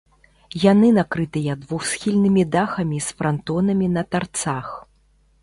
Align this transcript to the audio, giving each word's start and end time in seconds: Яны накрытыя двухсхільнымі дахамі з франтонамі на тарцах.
Яны 0.61 0.87
накрытыя 0.95 1.55
двухсхільнымі 1.65 2.43
дахамі 2.57 2.99
з 3.09 3.19
франтонамі 3.21 3.87
на 4.01 4.07
тарцах. 4.17 4.67